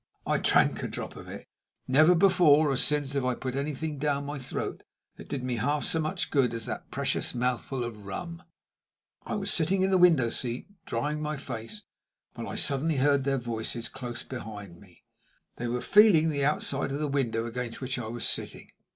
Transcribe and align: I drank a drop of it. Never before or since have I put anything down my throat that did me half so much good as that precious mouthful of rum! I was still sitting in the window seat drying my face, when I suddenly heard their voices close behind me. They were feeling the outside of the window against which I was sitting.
I 0.25 0.37
drank 0.39 0.81
a 0.81 0.87
drop 0.87 1.15
of 1.15 1.27
it. 1.27 1.45
Never 1.87 2.15
before 2.15 2.71
or 2.71 2.75
since 2.75 3.13
have 3.13 3.23
I 3.23 3.35
put 3.35 3.55
anything 3.55 3.99
down 3.99 4.25
my 4.25 4.39
throat 4.39 4.81
that 5.17 5.29
did 5.29 5.43
me 5.43 5.57
half 5.57 5.83
so 5.83 5.99
much 5.99 6.31
good 6.31 6.55
as 6.55 6.65
that 6.65 6.89
precious 6.89 7.35
mouthful 7.35 7.83
of 7.83 8.03
rum! 8.03 8.41
I 9.27 9.35
was 9.35 9.51
still 9.53 9.67
sitting 9.67 9.83
in 9.83 9.91
the 9.91 9.99
window 9.99 10.31
seat 10.31 10.65
drying 10.87 11.21
my 11.21 11.37
face, 11.37 11.83
when 12.33 12.47
I 12.47 12.55
suddenly 12.55 12.95
heard 12.97 13.25
their 13.25 13.37
voices 13.37 13.89
close 13.89 14.23
behind 14.23 14.79
me. 14.81 15.03
They 15.57 15.67
were 15.67 15.81
feeling 15.81 16.29
the 16.29 16.45
outside 16.45 16.91
of 16.91 16.97
the 16.97 17.07
window 17.07 17.45
against 17.45 17.79
which 17.79 17.99
I 17.99 18.07
was 18.07 18.27
sitting. 18.27 18.71